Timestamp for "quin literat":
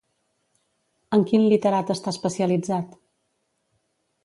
1.31-1.93